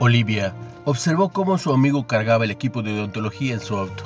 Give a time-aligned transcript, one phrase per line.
[0.00, 0.52] Olivia
[0.84, 4.02] observó cómo su amigo cargaba el equipo de odontología en su auto.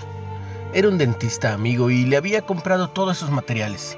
[0.75, 3.97] Era un dentista amigo y le había comprado todos esos materiales.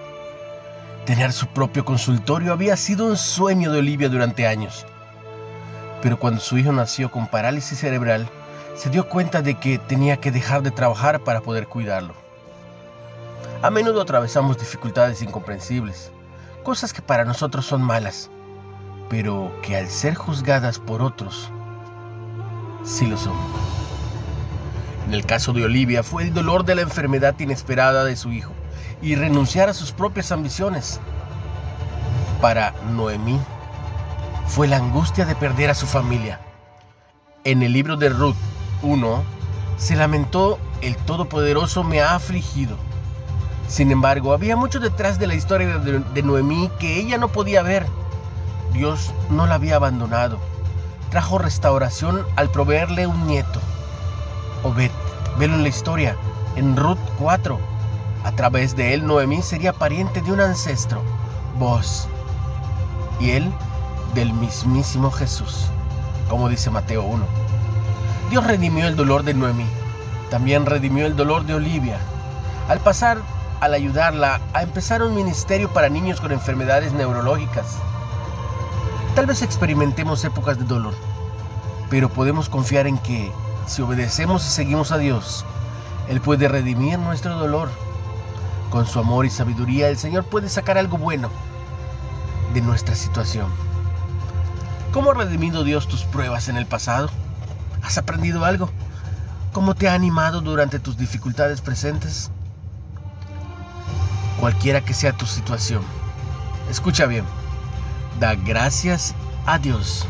[1.05, 4.87] Tener su propio consultorio había sido un sueño de Olivia durante años.
[6.00, 8.29] Pero cuando su hijo nació con parálisis cerebral,
[8.77, 12.14] se dio cuenta de que tenía que dejar de trabajar para poder cuidarlo.
[13.62, 16.12] A menudo atravesamos dificultades incomprensibles,
[16.62, 18.30] cosas que para nosotros son malas,
[19.09, 21.50] pero que al ser juzgadas por otros,
[22.84, 23.34] sí lo son.
[25.07, 28.53] En el caso de Olivia fue el dolor de la enfermedad inesperada de su hijo
[29.03, 31.01] y renunciar a sus propias ambiciones.
[32.41, 33.41] Para Noemí
[34.47, 36.41] fue la angustia de perder a su familia.
[37.45, 38.37] En el libro de Ruth
[38.83, 39.25] 1
[39.78, 42.77] se lamentó, el Todopoderoso me ha afligido.
[43.69, 47.87] Sin embargo, había mucho detrás de la historia de, Noemí que ella no podía ver.
[48.72, 50.50] Dios no la había abandonado
[51.11, 53.61] trajo restauración al proveerle un nieto.
[54.62, 54.91] Obed,
[55.39, 56.16] velo en la historia,
[56.56, 57.58] en Ruth 4.
[58.25, 61.03] A través de él Noemí sería pariente de un ancestro,
[61.58, 62.08] vos,
[63.19, 63.53] y él
[64.14, 65.66] del mismísimo Jesús,
[66.28, 67.25] como dice Mateo 1.
[68.31, 69.66] Dios redimió el dolor de Noemí,
[70.31, 71.98] también redimió el dolor de Olivia.
[72.69, 73.19] Al pasar,
[73.61, 77.78] al ayudarla a empezar un ministerio para niños con enfermedades neurológicas,
[79.20, 80.94] Tal vez experimentemos épocas de dolor,
[81.90, 83.30] pero podemos confiar en que
[83.66, 85.44] si obedecemos y seguimos a Dios,
[86.08, 87.68] Él puede redimir nuestro dolor.
[88.70, 91.28] Con su amor y sabiduría, el Señor puede sacar algo bueno
[92.54, 93.48] de nuestra situación.
[94.91, 97.10] ¿Cómo ha redimido Dios tus pruebas en el pasado?
[97.82, 98.70] ¿Has aprendido algo?
[99.52, 102.30] ¿Cómo te ha animado durante tus dificultades presentes?
[104.41, 105.82] Cualquiera que sea tu situación,
[106.70, 107.26] escucha bien
[108.20, 109.14] Da gracias
[109.46, 110.06] a Dios.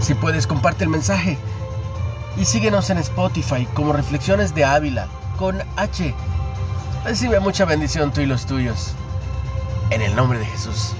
[0.00, 1.38] Si puedes, comparte el mensaje
[2.36, 5.06] y síguenos en Spotify como Reflexiones de Ávila
[5.36, 6.12] con H.
[7.04, 8.94] Recibe mucha bendición tú y los tuyos.
[9.90, 10.92] En el nombre de Jesús.